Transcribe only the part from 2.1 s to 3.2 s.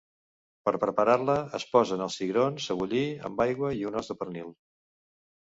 cigrons a bullir